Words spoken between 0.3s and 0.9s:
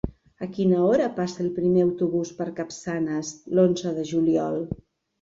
A quina